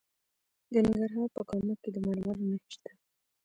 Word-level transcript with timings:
د 0.73 0.73
ننګرهار 0.85 1.29
په 1.35 1.41
کامه 1.49 1.73
کې 1.81 1.89
د 1.91 1.97
مرمرو 2.05 2.43
نښې 2.51 2.67
شته. 2.75 2.91